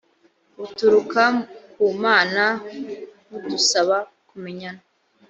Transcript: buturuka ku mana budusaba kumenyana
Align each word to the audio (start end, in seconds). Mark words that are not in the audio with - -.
buturuka 0.57 1.23
ku 1.71 1.85
mana 2.03 2.43
budusaba 3.29 3.97
kumenyana 4.27 4.81